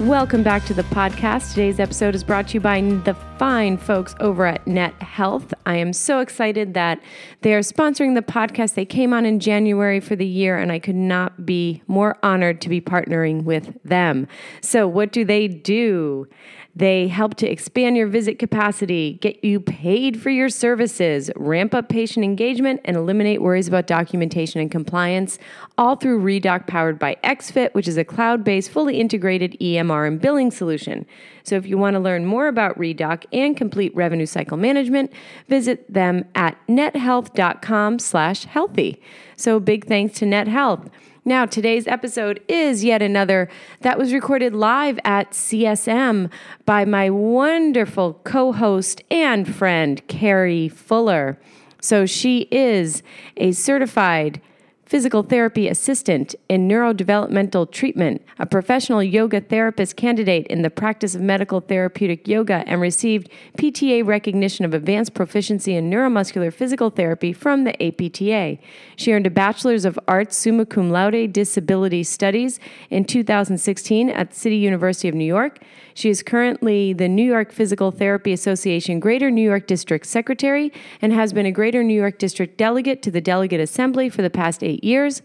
[0.00, 1.50] Welcome back to the podcast.
[1.50, 5.54] Today's episode is brought to you by the fine folks over at Net Health.
[5.64, 7.00] I am so excited that
[7.40, 8.74] they are sponsoring the podcast.
[8.74, 12.60] They came on in January for the year, and I could not be more honored
[12.60, 14.28] to be partnering with them.
[14.60, 16.28] So, what do they do?
[16.76, 21.88] They help to expand your visit capacity, get you paid for your services, ramp up
[21.88, 25.38] patient engagement, and eliminate worries about documentation and compliance,
[25.76, 30.20] all through Redoc powered by XFit, which is a cloud based, fully integrated EMR and
[30.20, 31.06] billing solution.
[31.42, 35.12] So if you want to learn more about Redoc and complete revenue cycle management,
[35.48, 39.00] visit them at nethealth.com slash healthy.
[39.36, 40.88] So big thanks to Net Health.
[41.24, 43.50] Now, today's episode is yet another
[43.82, 46.30] that was recorded live at CSM
[46.64, 51.38] by my wonderful co host and friend, Carrie Fuller.
[51.82, 53.02] So, she is
[53.36, 54.40] a certified
[54.90, 61.20] physical therapy assistant in neurodevelopmental treatment, a professional yoga therapist candidate in the practice of
[61.20, 67.62] medical therapeutic yoga, and received PTA recognition of advanced proficiency in neuromuscular physical therapy from
[67.62, 68.58] the APTA.
[68.96, 72.58] She earned a Bachelor's of Arts summa cum laude disability studies
[72.90, 75.60] in 2016 at City University of New York.
[76.00, 80.72] She is currently the New York Physical Therapy Association Greater New York District Secretary
[81.02, 84.30] and has been a Greater New York District delegate to the Delegate Assembly for the
[84.30, 85.20] past eight years.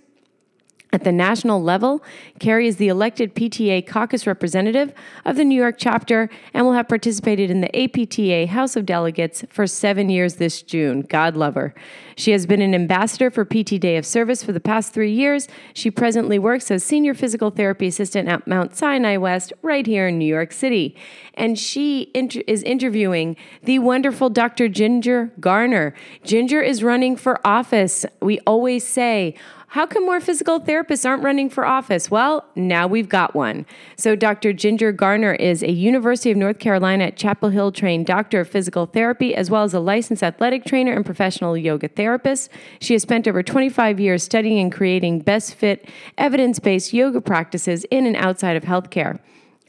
[0.95, 2.01] At the national level,
[2.39, 4.93] Carrie is the elected PTA caucus representative
[5.25, 9.43] of the New York chapter and will have participated in the APTA House of Delegates
[9.49, 11.01] for seven years this June.
[11.01, 11.75] God love her.
[12.15, 15.49] She has been an ambassador for PT Day of Service for the past three years.
[15.73, 20.17] She presently works as senior physical therapy assistant at Mount Sinai West, right here in
[20.17, 20.95] New York City.
[21.33, 24.69] And she inter- is interviewing the wonderful Dr.
[24.69, 25.93] Ginger Garner.
[26.23, 28.05] Ginger is running for office.
[28.21, 29.35] We always say,
[29.75, 32.09] how come more physical therapists aren't running for office?
[32.09, 33.65] Well, now we've got one.
[33.97, 34.53] So, Dr.
[34.53, 38.85] Ginger Garner is a University of North Carolina at Chapel Hill trained doctor of physical
[38.85, 42.49] therapy, as well as a licensed athletic trainer and professional yoga therapist.
[42.79, 47.83] She has spent over 25 years studying and creating best fit, evidence based yoga practices
[47.91, 49.19] in and outside of healthcare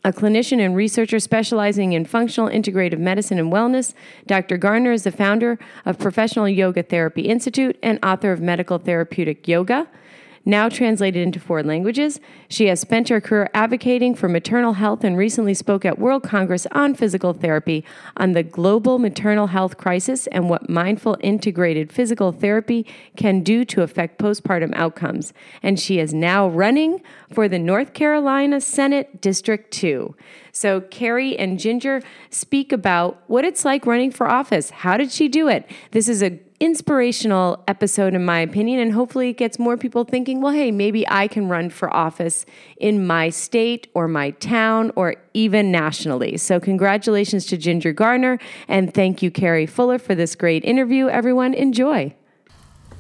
[0.07, 3.93] a clinician and researcher specializing in functional integrative medicine and wellness.
[4.25, 4.57] Dr.
[4.57, 9.89] Garner is the founder of Professional Yoga Therapy Institute and author of Medical Therapeutic Yoga
[10.47, 12.21] now translated into four languages.
[12.49, 16.67] She has spent her career advocating for maternal health and recently spoke at World Congress
[16.71, 17.85] on Physical Therapy
[18.17, 22.87] on the global maternal health crisis and what mindful integrated physical therapy
[23.17, 25.35] can do to affect postpartum outcomes.
[25.63, 27.03] And she is now running
[27.33, 30.15] for the North Carolina Senate District 2.
[30.53, 34.71] So, Carrie and Ginger speak about what it's like running for office.
[34.71, 35.69] How did she do it?
[35.91, 40.41] This is a inspirational episode, in my opinion, and hopefully it gets more people thinking,
[40.41, 42.47] well, hey, maybe I can run for office
[42.79, 46.37] in my state or my town or even nationally.
[46.37, 51.09] So, congratulations to Ginger Garner, and thank you, Carrie Fuller, for this great interview.
[51.09, 52.15] Everyone, enjoy.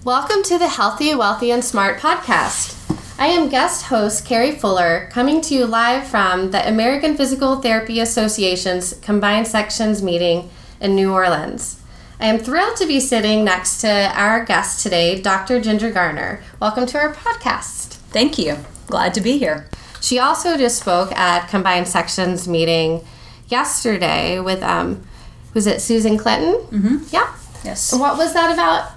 [0.04, 2.74] Welcome to the Healthy, Wealthy, and Smart podcast.
[3.18, 7.98] I am guest host Carrie Fuller, coming to you live from the American Physical Therapy
[7.98, 10.50] Association's Combined Sections meeting
[10.80, 11.82] in New Orleans.
[12.18, 13.88] I am thrilled to be sitting next to
[14.18, 15.60] our guest today, Dr.
[15.60, 16.42] Ginger Garner.
[16.60, 17.96] Welcome to our podcast.
[18.10, 18.56] Thank you.
[18.86, 19.68] Glad to be here.
[20.00, 23.04] She also just spoke at Combined Sections meeting
[23.48, 25.06] yesterday with, um,
[25.52, 26.54] was it Susan Clinton?
[26.70, 26.96] Mm-hmm.
[27.10, 27.34] Yeah.
[27.64, 27.92] Yes.
[27.92, 28.92] What was that about?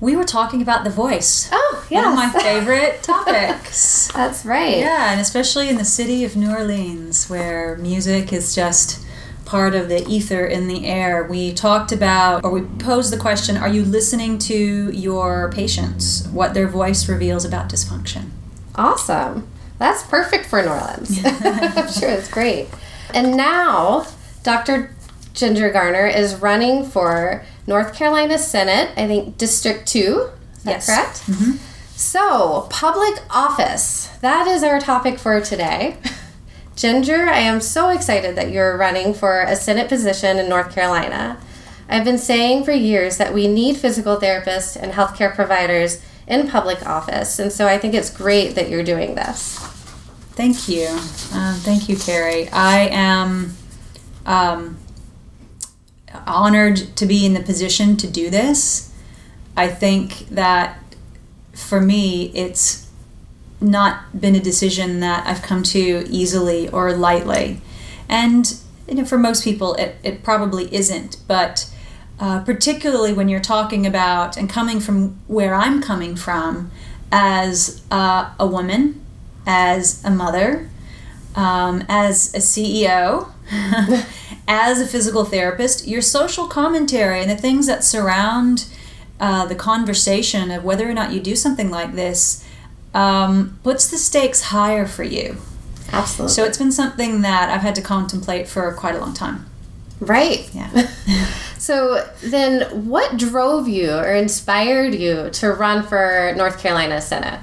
[0.00, 1.48] We were talking about the voice.
[1.50, 2.02] Oh, yeah.
[2.14, 4.08] One of my favorite topics.
[4.12, 4.78] That's right.
[4.78, 9.03] Yeah, and especially in the city of New Orleans, where music is just
[9.44, 13.56] part of the ether in the air, we talked about, or we posed the question
[13.56, 16.26] Are you listening to your patients?
[16.28, 18.30] What their voice reveals about dysfunction.
[18.74, 19.46] Awesome.
[19.78, 21.18] That's perfect for New Orleans.
[21.24, 22.68] I'm sure it's great.
[23.12, 24.06] And now,
[24.42, 24.94] Dr.
[25.34, 30.30] Ginger Garner is running for North Carolina Senate, I think District 2.
[30.56, 30.86] Is yes.
[30.86, 31.22] correct?
[31.26, 31.56] Mm-hmm.
[31.96, 34.08] So, public office.
[34.20, 35.96] That is our topic for today.
[36.76, 41.38] Ginger, I am so excited that you're running for a Senate position in North Carolina.
[41.88, 46.84] I've been saying for years that we need physical therapists and healthcare providers in public
[46.84, 49.58] office, and so I think it's great that you're doing this.
[50.32, 50.88] Thank you.
[51.32, 52.48] Um, thank you, Carrie.
[52.48, 53.54] I am
[54.26, 54.78] um,
[56.26, 58.92] honored to be in the position to do this.
[59.56, 60.82] I think that
[61.52, 62.83] for me, it's
[63.64, 67.60] not been a decision that I've come to easily or lightly.
[68.08, 68.54] And
[68.86, 71.16] you know, for most people, it, it probably isn't.
[71.26, 71.70] But
[72.20, 76.70] uh, particularly when you're talking about and coming from where I'm coming from
[77.10, 79.04] as uh, a woman,
[79.46, 80.68] as a mother,
[81.34, 83.32] um, as a CEO,
[84.48, 88.66] as a physical therapist, your social commentary and the things that surround
[89.20, 92.44] uh, the conversation of whether or not you do something like this
[92.94, 95.36] um, puts the stakes higher for you.
[95.92, 96.32] Absolutely.
[96.32, 99.46] So it's been something that I've had to contemplate for quite a long time.
[100.00, 100.48] Right.
[100.54, 100.88] Yeah.
[101.58, 107.40] so then, what drove you or inspired you to run for North Carolina Senate?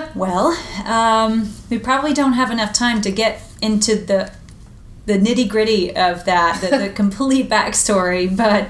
[0.14, 0.56] well,
[0.86, 4.32] um, we probably don't have enough time to get into the
[5.06, 8.68] the nitty gritty of that, the, the complete backstory, but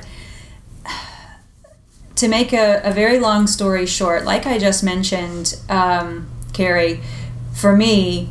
[2.20, 7.00] to make a, a very long story short, like I just mentioned, um, Carrie,
[7.54, 8.28] for me,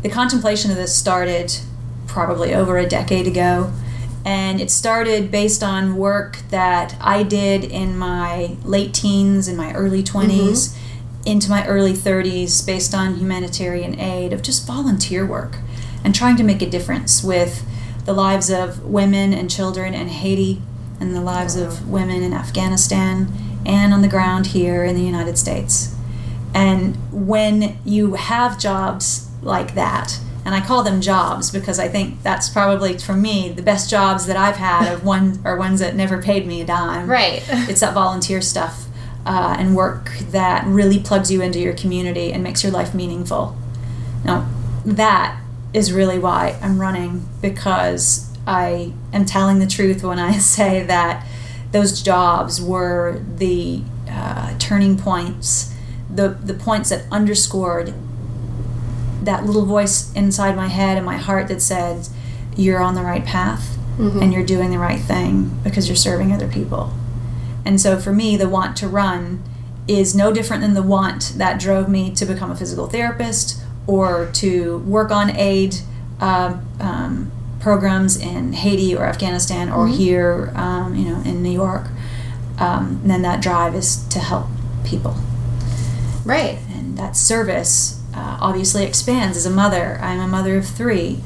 [0.00, 1.58] the contemplation of this started
[2.06, 3.70] probably over a decade ago.
[4.24, 9.74] And it started based on work that I did in my late teens, in my
[9.74, 11.28] early 20s, mm-hmm.
[11.28, 15.58] into my early 30s, based on humanitarian aid, of just volunteer work
[16.02, 17.62] and trying to make a difference with
[18.06, 20.62] the lives of women and children in Haiti
[21.00, 23.32] and the lives of women in Afghanistan
[23.64, 25.94] and on the ground here in the United States.
[26.54, 32.22] And when you have jobs like that, and I call them jobs because I think
[32.22, 35.96] that's probably for me the best jobs that I've had of one or ones that
[35.96, 37.10] never paid me a dime.
[37.10, 37.42] Right.
[37.68, 38.86] It's that volunteer stuff
[39.26, 43.56] uh, and work that really plugs you into your community and makes your life meaningful.
[44.24, 44.48] Now,
[44.84, 45.40] that
[45.74, 51.26] is really why I'm running because I am telling the truth when I say that
[51.72, 55.74] those jobs were the uh, turning points,
[56.12, 57.92] the, the points that underscored
[59.22, 62.08] that little voice inside my head and my heart that said,
[62.56, 64.22] You're on the right path mm-hmm.
[64.22, 66.92] and you're doing the right thing because you're serving other people.
[67.64, 69.42] And so for me, the want to run
[69.88, 74.30] is no different than the want that drove me to become a physical therapist or
[74.32, 75.76] to work on aid
[76.20, 77.30] uh, um,
[77.66, 79.96] programs in Haiti or Afghanistan or mm-hmm.
[79.96, 81.88] here, um, you know, in New York,
[82.60, 84.46] um, then that drive is to help
[84.84, 85.16] people.
[86.24, 86.60] Right.
[86.70, 89.36] And that service uh, obviously expands.
[89.36, 91.18] As a mother, I'm a mother of three,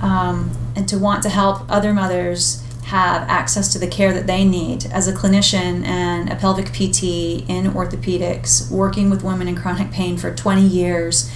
[0.00, 4.46] um, and to want to help other mothers have access to the care that they
[4.46, 7.04] need as a clinician and a pelvic PT
[7.50, 11.30] in orthopedics, working with women in chronic pain for 20 years.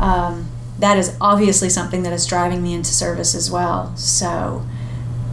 [0.00, 0.48] Um,
[0.78, 3.96] that is obviously something that is driving me into service as well.
[3.96, 4.64] So,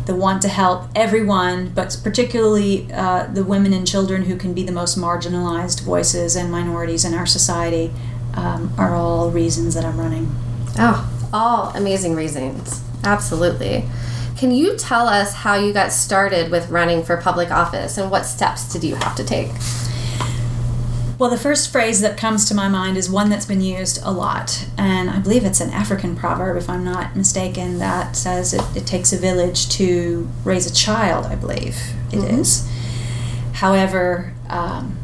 [0.06, 4.63] the want to help everyone, but particularly uh, the women and children who can be
[4.63, 7.92] the most marginalized voices and minorities in our society,
[8.36, 10.30] um, are all reasons that I'm running.
[10.77, 12.83] Oh, all amazing reasons.
[13.03, 13.86] Absolutely.
[14.38, 18.25] Can you tell us how you got started with running for public office and what
[18.25, 19.50] steps did you have to take?
[21.17, 24.12] Well, the first phrase that comes to my mind is one that's been used a
[24.12, 28.62] lot, and I believe it's an African proverb, if I'm not mistaken, that says it,
[28.75, 31.77] it takes a village to raise a child, I believe
[32.12, 32.41] it mm-hmm.
[32.41, 32.69] is.
[33.53, 34.98] However, um,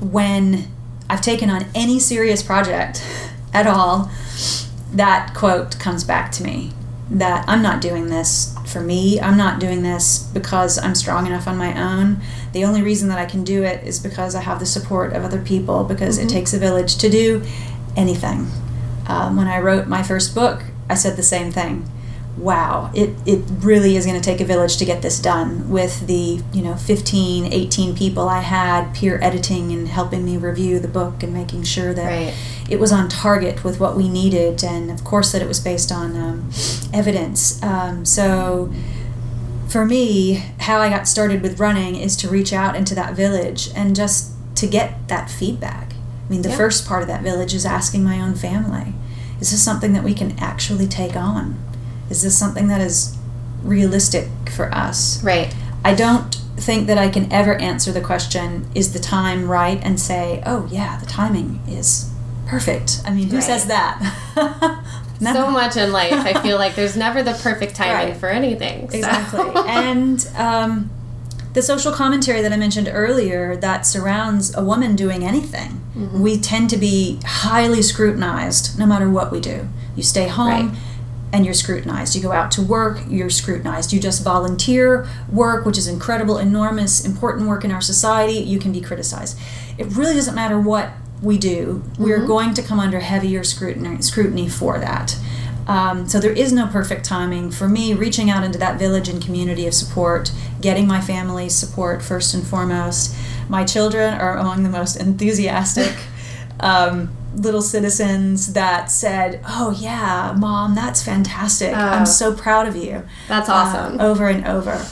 [0.00, 0.68] when
[1.08, 3.04] I've taken on any serious project
[3.52, 4.08] at all,
[4.92, 6.72] that quote comes back to me
[7.10, 9.20] that I'm not doing this for me.
[9.20, 12.20] I'm not doing this because I'm strong enough on my own.
[12.52, 15.24] The only reason that I can do it is because I have the support of
[15.24, 16.28] other people, because mm-hmm.
[16.28, 17.42] it takes a village to do
[17.96, 18.48] anything.
[19.08, 21.90] Um, when I wrote my first book, I said the same thing.
[22.36, 26.06] Wow, it, it really is going to take a village to get this done with
[26.06, 30.88] the, you know, 15, 18 people I had peer editing and helping me review the
[30.88, 32.34] book and making sure that right
[32.70, 35.90] it was on target with what we needed, and of course that it was based
[35.90, 36.50] on um,
[36.94, 37.62] evidence.
[37.62, 38.72] Um, so
[39.68, 43.70] for me, how I got started with running is to reach out into that village
[43.74, 45.92] and just to get that feedback.
[46.26, 48.94] I mean, the first part of that village is asking my own family
[49.40, 51.58] is this something that we can actually take on?
[52.10, 53.16] Is this something that is
[53.62, 55.22] realistic for us?
[55.24, 55.54] Right.
[55.82, 59.80] I don't think that I can ever answer the question, is the time right?
[59.82, 62.09] And say, oh, yeah, the timing is
[62.50, 63.00] perfect.
[63.04, 63.44] I mean, who right.
[63.44, 63.98] says that?
[65.20, 68.16] so much in life, I feel like there's never the perfect timing right.
[68.16, 68.90] for anything.
[68.90, 68.96] So.
[68.98, 69.50] Exactly.
[69.66, 70.90] and um,
[71.52, 76.20] the social commentary that I mentioned earlier that surrounds a woman doing anything, mm-hmm.
[76.20, 79.68] we tend to be highly scrutinized no matter what we do.
[79.96, 80.70] You stay home.
[80.70, 80.78] Right.
[81.32, 82.16] and you're scrutinized.
[82.16, 83.92] You go out to work, you're scrutinized.
[83.92, 88.72] You just volunteer work, which is incredible, enormous, important work in our society, you can
[88.72, 89.38] be criticized.
[89.78, 90.90] It really doesn't matter what
[91.22, 95.18] we do, we're going to come under heavier scrutiny, scrutiny for that.
[95.66, 99.22] Um, so there is no perfect timing for me reaching out into that village and
[99.22, 103.14] community of support, getting my family's support first and foremost.
[103.48, 105.96] My children are among the most enthusiastic.
[106.58, 111.70] Um, little citizens that said, "Oh yeah, mom, that's fantastic.
[111.72, 111.78] Oh.
[111.78, 114.00] I'm so proud of you." That's uh, awesome.
[114.00, 114.84] over and over.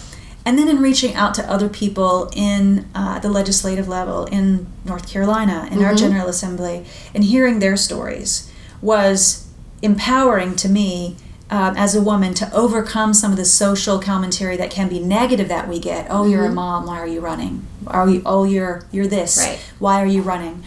[0.48, 5.06] And then in reaching out to other people in uh, the legislative level in North
[5.06, 8.50] Carolina, in our General Assembly, and hearing their stories
[8.80, 9.46] was
[9.82, 11.16] empowering to me
[11.50, 15.48] um, as a woman to overcome some of the social commentary that can be negative
[15.48, 16.06] that we get.
[16.08, 16.86] Oh, you're a mom.
[16.86, 17.66] Why are you running?
[17.86, 18.22] Are you?
[18.24, 19.36] Oh, you're you're this.
[19.36, 19.58] Right.
[19.78, 20.64] Why are you running?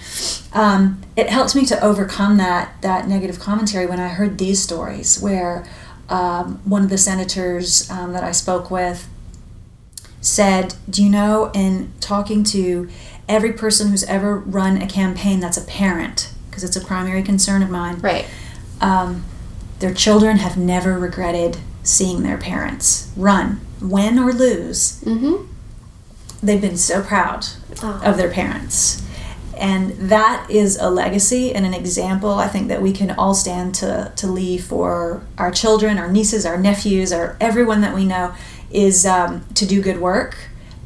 [0.53, 5.19] Um, it helped me to overcome that that negative commentary when I heard these stories
[5.19, 5.67] where
[6.07, 9.07] um, one of the senators um, that I spoke with
[10.21, 12.87] said, Do you know, in talking to
[13.27, 17.61] every person who's ever run a campaign that's a parent, because it's a primary concern
[17.63, 18.25] of mine, Right.
[18.79, 19.25] um,
[19.79, 25.01] their children have never regretted seeing their parents run, win or lose.
[25.03, 25.47] Mm-hmm.
[26.43, 27.45] They've been so proud
[27.81, 28.01] Oh.
[28.03, 29.01] of their parents.
[29.57, 33.73] And that is a legacy and an example I think that we can all stand
[33.75, 38.33] to, to leave for our children, our nieces, our nephews, or everyone that we know
[38.73, 40.37] is um, to do good work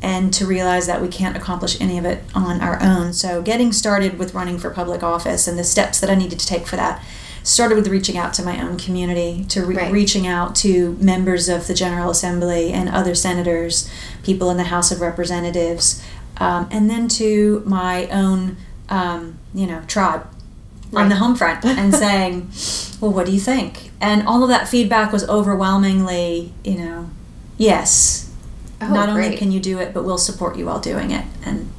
[0.02, 3.14] and to realize that we can't accomplish any of it on our own.
[3.14, 6.46] So, getting started with running for public office and the steps that I needed to
[6.46, 7.04] take for that
[7.44, 9.92] started with reaching out to my own community, to re- Right.
[9.92, 13.88] reaching out to members of the General Assembly and other senators,
[14.24, 16.02] people in the House of Representatives,
[16.38, 18.58] um, and then to my own,
[18.90, 20.26] um, you know, tribe
[20.94, 22.50] on the home front and saying,
[23.00, 23.92] well, what do you think?
[24.02, 27.10] And all of that feedback was overwhelmingly, you know,
[27.58, 28.32] yes.
[28.82, 31.26] Oh, Not only can you do it, but we'll support you while doing it.
[31.46, 31.72] And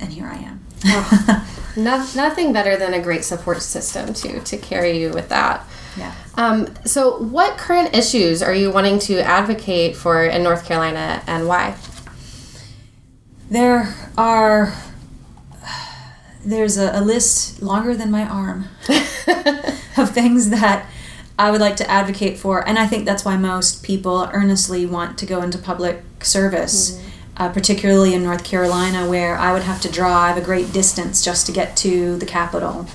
[0.00, 0.60] and here I am.
[0.86, 1.44] Oh.
[1.76, 5.64] No, nothing better than a great support system to to carry you with that.
[5.96, 6.12] yeah.
[6.34, 11.46] Um, so, what current issues are you wanting to advocate for in North Carolina, and
[11.46, 11.76] why?
[13.48, 14.74] There are
[16.44, 18.66] there's a, a list longer than my arm
[19.96, 20.86] of things that
[21.38, 25.16] I would like to advocate for, and I think that's why most people earnestly want
[25.18, 27.00] to go into public service,
[27.36, 31.46] uh, particularly in North Carolina, where I would have to drive a great distance just
[31.46, 32.86] to get to the capital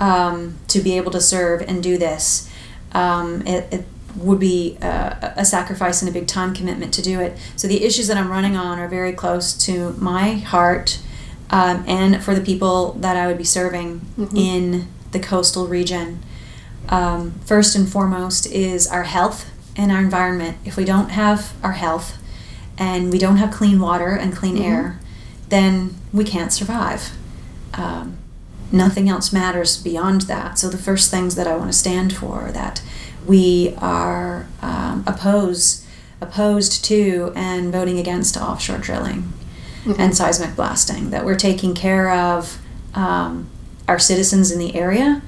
[0.00, 2.50] um, to be able to serve and do this.
[2.92, 3.84] Um, it, it
[4.16, 7.38] would be uh, a sacrifice and a big time commitment to do it.
[7.54, 11.00] So the issues that I'm running on are very close to my heart
[11.50, 14.00] um, and for the people that I would be serving
[14.34, 16.20] in the coastal region.
[16.88, 20.58] Um, first and foremost is our health and our environment.
[20.64, 22.18] If we don't have our health
[22.78, 25.00] and we don't have clean water and clean air,
[25.48, 27.10] then we can't survive.
[27.74, 28.18] Um,
[28.70, 30.58] nothing else matters beyond that.
[30.58, 32.82] So the first things that I want to stand for are that
[33.26, 35.86] we are um, oppose,
[36.20, 39.32] opposed to and voting against offshore drilling
[39.98, 41.10] and seismic blasting.
[41.10, 42.60] That we're taking care of
[42.94, 43.50] um,
[43.88, 45.22] our citizens in the area.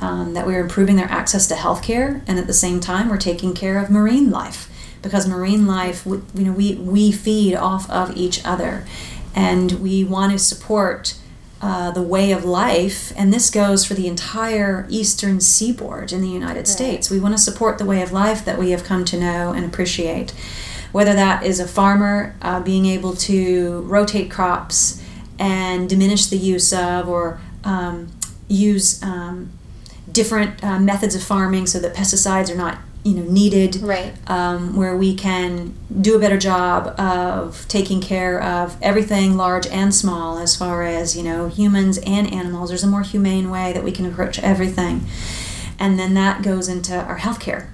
[0.00, 3.18] Um, that we're improving their access to health care, and at the same time, we're
[3.18, 4.70] taking care of marine life
[5.02, 8.86] because marine life, w- you know, we, we feed off of each other,
[9.34, 11.18] and we want to support
[11.60, 16.28] uh, the way of life, and this goes for the entire eastern seaboard in the
[16.28, 17.10] United States.
[17.10, 19.66] We want to support the way of life that we have come to know and
[19.66, 20.30] appreciate.
[20.92, 25.02] Whether that is a farmer uh, being able to rotate crops
[25.38, 28.08] and diminish the use of or um,
[28.48, 29.52] use um,
[30.12, 33.76] different uh, methods of farming so that pesticides are not you know needed.
[33.76, 34.12] Right.
[34.30, 39.94] um, where we can do a better job of taking care of everything large and
[39.94, 42.68] small as far as you know humans and animals.
[42.68, 45.06] There's a more humane way that we can approach everything.
[45.78, 47.68] And then that goes into our healthcare.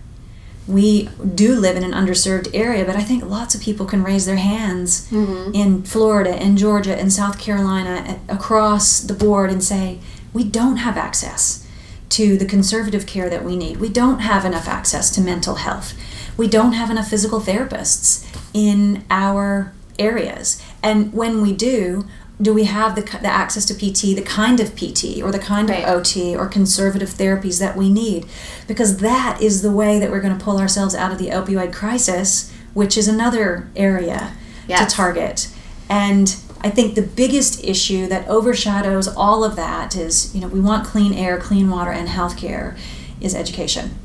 [0.68, 4.26] We do live in an underserved area but i think lots of people can raise
[4.26, 10.00] their hands in florida in georgia in south carolina across the board and say
[10.32, 11.64] we don't have access
[12.10, 13.78] to the conservative care that we need.
[13.78, 15.94] We don't have enough access to mental health.
[16.36, 20.62] We don't have enough physical therapists in our areas.
[20.82, 22.06] And when we do,
[22.40, 25.68] do we have the, the access to PT, the kind of PT or the kind
[25.70, 25.82] Right.
[25.84, 28.26] of OT or conservative therapies that we need?
[28.68, 31.72] Because that is the way that we're going to pull ourselves out of the opioid
[31.72, 34.32] crisis, which is another area
[34.68, 34.90] Yes.
[34.90, 35.48] to target.
[35.88, 36.36] And
[36.66, 40.84] I think the biggest issue that overshadows all of that is, you know, we want
[40.84, 42.76] clean air, clean water, and healthcare
[43.20, 43.96] is education.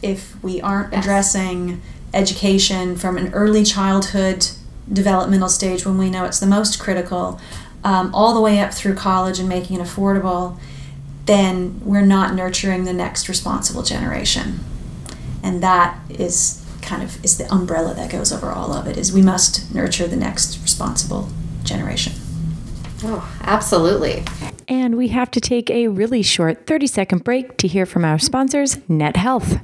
[0.00, 1.04] if we aren't yes.
[1.04, 1.82] addressing
[2.14, 4.46] education from an early childhood
[4.90, 7.38] developmental stage when we know it's the most critical,
[7.84, 10.58] um, all the way up through college and making it affordable,
[11.26, 14.60] then we're not nurturing the next responsible generation.
[15.42, 19.12] And that is kind of is the umbrella that goes over all of it is
[19.12, 21.28] we must nurture the next responsible
[21.70, 22.12] generation.
[23.02, 24.24] Oh, absolutely.
[24.68, 28.18] And we have to take a really short 30 second break to hear from our
[28.18, 29.60] sponsors, Net Health.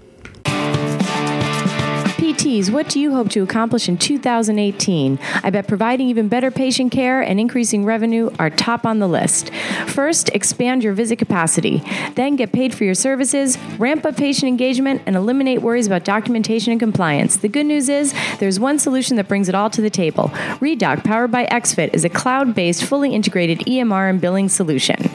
[2.47, 5.19] What do you hope to accomplish in 2018?
[5.43, 9.53] I bet providing even better patient care and increasing revenue are top on the list.
[9.87, 11.83] First, expand your visit capacity.
[12.15, 16.73] Then, get paid for your services, ramp up patient engagement, and eliminate worries about documentation
[16.73, 17.37] and compliance.
[17.39, 20.29] The good news is there's one solution that brings it all to the table.
[20.61, 25.11] ReDoc, powered by XFIT, is a cloud based, fully integrated EMR and billing solution.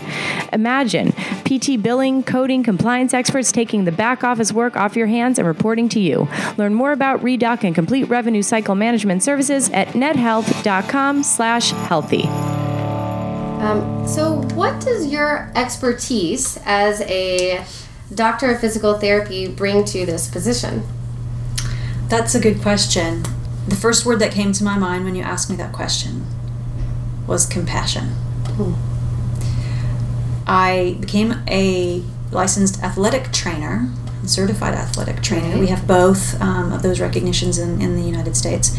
[0.52, 1.14] Imagine
[1.46, 5.88] PT billing, coding, compliance experts taking the back office work off your hands and reporting
[5.90, 6.28] to you.
[6.58, 12.24] Learn more about about ReDoc and complete revenue cycle management services at nethealth.com slash healthy.
[13.62, 17.64] Um, so what does your expertise as a
[18.14, 20.84] doctor of physical therapy bring to this position?
[22.08, 23.24] That's a good question.
[23.68, 26.26] The first word that came to my mind when you asked me that question
[27.28, 28.06] was compassion.
[28.56, 28.74] Hmm.
[30.48, 33.90] I became a licensed athletic trainer
[34.26, 35.58] certified athletic trainer.
[35.60, 38.76] We have both um, of those recognitions in, in the United States.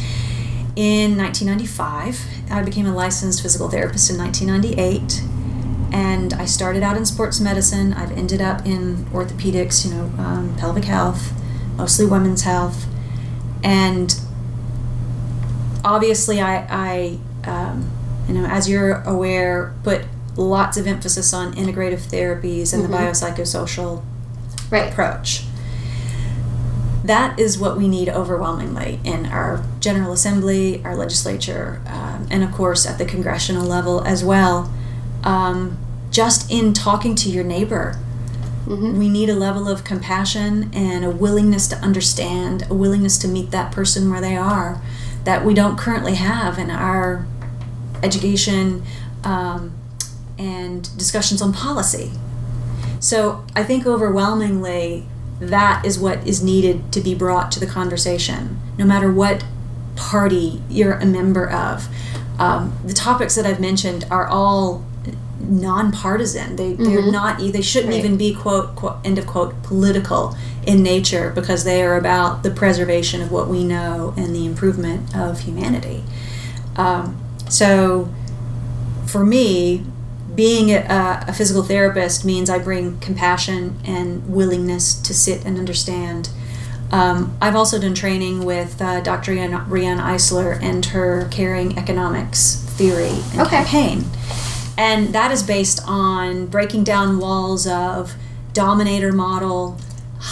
[0.75, 5.23] In 1995, I became a licensed physical therapist in 1998,
[5.93, 7.93] and I started out in sports medicine.
[7.93, 11.33] I've ended up in orthopedics, you know, um, pelvic health,
[11.77, 12.87] mostly women's health,
[13.63, 14.19] and
[15.85, 17.91] obviously, I, I um,
[18.29, 20.07] you know, as you're aware, put
[20.37, 22.93] lots of emphasis on integrative therapies and mm-hmm.
[22.93, 24.03] the biopsychosocial
[24.73, 24.91] right.
[24.91, 25.45] approach.
[27.05, 32.53] That is what we need overwhelmingly in our General Assembly, our legislature, um, and of
[32.53, 34.73] course at the congressional level as well.
[35.25, 35.79] Um,
[36.11, 37.99] just in talking to your neighbor,
[38.67, 38.99] mm-hmm.
[38.99, 43.51] we need a level of compassion and a willingness to understand, a willingness to meet
[43.51, 44.81] that person where they are
[45.25, 47.27] that we don't currently have in our
[48.03, 48.83] education
[49.25, 49.73] um,
[50.39, 52.13] and discussions on policy.
[53.03, 55.07] So I think overwhelmingly
[55.41, 59.45] that is what is needed to be brought to the conversation, no matter what
[59.97, 61.89] party you're a member of.
[62.39, 64.85] Um, the topics that I've mentioned are all
[65.41, 66.55] nonpartisan.
[66.55, 67.11] They they're mm-hmm.
[67.11, 67.39] not.
[67.41, 67.99] They shouldn't right.
[67.99, 72.53] even be quote, quote end of quote political in nature because they are about the
[72.53, 76.05] preservation of what we know and the improvement of humanity.
[76.77, 78.09] Um, so,
[79.07, 79.85] for me,
[80.35, 86.31] being a, a, physical therapist means I bring compassion and willingness to sit and understand.
[86.91, 89.33] Um, I've also done training with uh, Dr.
[89.33, 93.57] Riane Eisler and her caring economics theory and okay.
[93.57, 94.05] campaign.
[94.77, 98.15] And that is based on breaking down walls of
[98.53, 99.79] dominator model,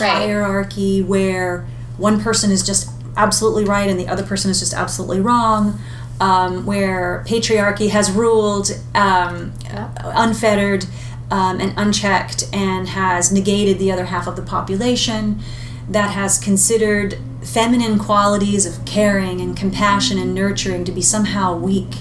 [0.00, 0.26] right.
[0.26, 5.20] hierarchy, where one person is just absolutely right and the other person is just absolutely
[5.20, 5.78] wrong
[6.20, 9.52] um, where patriarchy has ruled um,
[9.98, 10.84] unfettered
[11.30, 15.40] um, and unchecked and has negated the other half of the population,
[15.88, 21.96] that has considered feminine qualities of caring and compassion and nurturing to be somehow weak.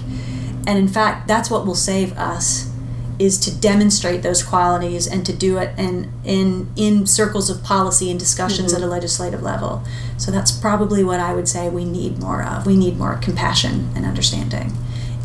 [0.66, 2.70] And in fact, that's what will save us
[3.18, 8.10] is to demonstrate those qualities and to do it in in in circles of policy
[8.10, 8.82] and discussions mm-hmm.
[8.82, 9.82] at a legislative level.
[10.20, 12.66] So that's probably what I would say we need more of.
[12.66, 14.74] We need more compassion and understanding.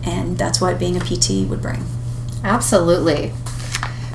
[0.06, 1.84] And that's what being a PT would bring.
[2.46, 3.34] Absolutely.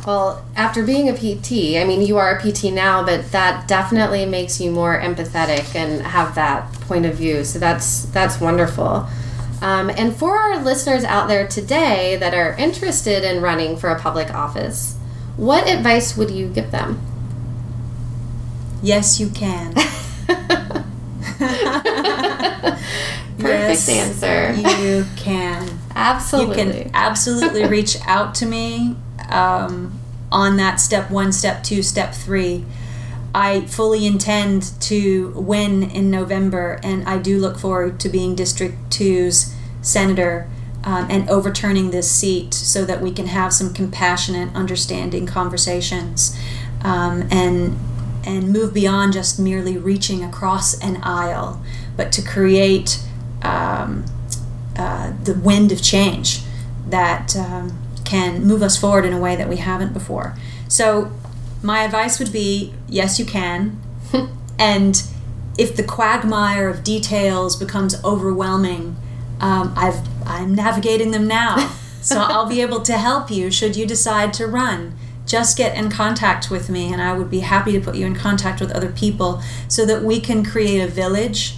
[0.07, 4.25] Well, after being a PT, I mean, you are a PT now, but that definitely
[4.25, 7.45] makes you more empathetic and have that point of view.
[7.45, 9.07] So that's that's wonderful.
[9.61, 14.01] Um, and for our listeners out there today that are interested in running for a
[14.01, 14.97] public office,
[15.37, 16.99] what advice would you give them?
[18.83, 19.75] Yes, you can.
[23.39, 24.53] Perfect yes, answer.
[24.83, 25.67] You can.
[25.95, 26.59] absolutely.
[26.59, 28.97] You can absolutely reach out to me
[29.31, 29.99] um,
[30.31, 32.67] on that step one, step two, step three.
[33.35, 38.75] I fully intend to win in November, and I do look forward to being District
[38.91, 40.49] 2's senator
[40.85, 46.37] um, and overturning this seat so that we can have some compassionate, understanding conversations
[46.83, 47.79] um, and
[48.25, 51.63] and move beyond just merely reaching across an aisle,
[51.97, 53.01] but to create
[53.43, 54.05] um,
[54.77, 56.41] uh, the wind of change
[56.89, 60.37] that um, can move us forward in a way that we haven't before.
[60.69, 61.13] So,
[61.63, 63.81] my advice would be yes, you can.
[64.61, 65.03] And
[65.57, 68.95] if the quagmire of details becomes overwhelming,
[69.41, 71.71] um, I've, I'm navigating them now.
[72.03, 74.95] so I'll be able to help you should you decide to run.
[75.31, 78.17] Just get in contact with me, and I would be happy to put you in
[78.17, 81.55] contact with other people so that we can create a village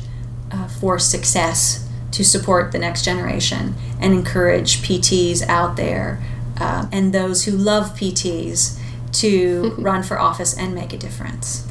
[0.50, 6.22] uh, for success to support the next generation and encourage PTs out there
[6.60, 8.78] uh, and those who love PTs
[9.12, 11.66] to run for office and make a difference.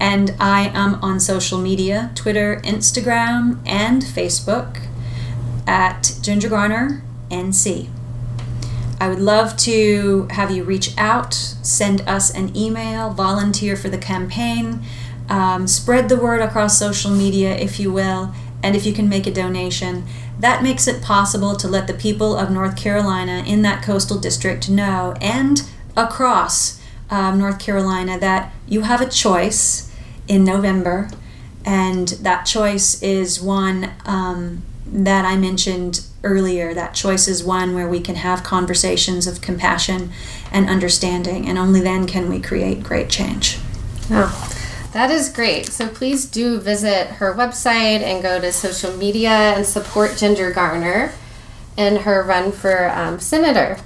[0.00, 4.80] and I am on social media Twitter, Instagram, and Facebook
[5.66, 7.88] at Ginger Garner NC.
[9.00, 13.98] I would love to have you reach out, send us an email, volunteer for the
[13.98, 14.82] campaign,
[15.28, 19.26] um, spread the word across social media, if you will, and if you can make
[19.26, 20.04] a donation.
[20.38, 24.68] That makes it possible to let the people of North Carolina in that coastal district
[24.68, 25.62] know and
[25.96, 29.92] across um, North Carolina that you have a choice
[30.28, 31.10] in November,
[31.64, 36.72] and that choice is one um, that I mentioned earlier.
[36.72, 40.12] That choice is one where we can have conversations of compassion
[40.52, 43.58] and understanding, and only then can we create great change.
[44.10, 44.59] Oh,
[44.92, 45.66] that is great.
[45.66, 51.12] So please do visit her website and go to social media and support Ginger Garner
[51.76, 53.78] in her run for um, Senator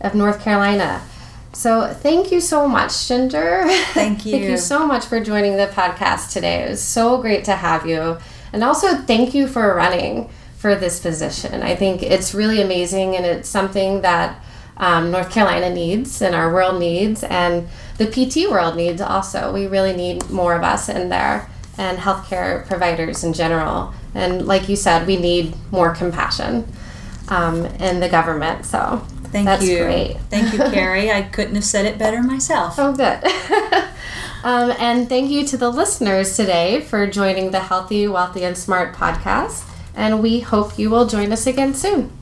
[0.00, 1.02] of North Carolina.
[1.52, 3.64] So thank you so much, Ginger.
[3.92, 4.32] Thank you.
[4.32, 6.62] thank you so much for joining the podcast today.
[6.64, 8.18] It was so great to have you.
[8.52, 11.62] And also, thank you for running for this position.
[11.62, 14.42] I think it's really amazing and it's something that
[14.78, 19.52] um, North Carolina needs and our world needs and the PT world needs also.
[19.52, 23.92] We really need more of us in there and healthcare providers in general.
[24.14, 26.66] And like you said, we need more compassion
[27.28, 28.64] um, in the government.
[28.66, 29.44] So Thank you.
[29.44, 29.78] that's you.
[29.78, 30.16] great.
[30.30, 31.10] Thank you, Carrie.
[31.10, 32.76] I couldn't have said it better myself.
[32.78, 33.22] Oh, good.
[34.44, 38.94] um, and thank you to the listeners today for joining the Healthy, Wealthy, and Smart
[38.94, 39.68] podcast.
[39.94, 42.17] And we hope you will join us again soon.